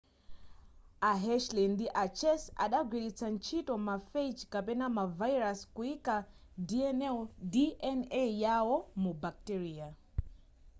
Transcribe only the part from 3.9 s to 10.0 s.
phage kapena ma virus kuyika dna yawo mu bacteria